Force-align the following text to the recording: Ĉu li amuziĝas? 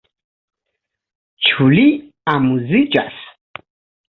Ĉu 1.49 1.67
li 1.75 1.85
amuziĝas? 2.35 3.21